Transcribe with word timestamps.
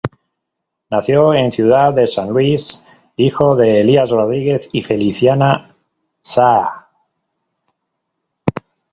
Nació 0.89 1.31
en 1.35 1.51
ciudad 1.51 1.93
de 1.93 2.07
San 2.07 2.31
Luis, 2.31 2.81
hijo 3.17 3.55
de 3.55 3.81
Elías 3.81 4.09
Rodríguez 4.09 4.67
y 4.71 4.81
Feliciana 4.81 5.77
Saá. 6.19 6.89